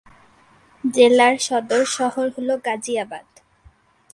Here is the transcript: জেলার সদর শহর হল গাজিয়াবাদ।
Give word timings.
জেলার 0.83 1.35
সদর 1.39 1.81
শহর 1.97 2.25
হল 2.35 2.49
গাজিয়াবাদ। 2.65 3.27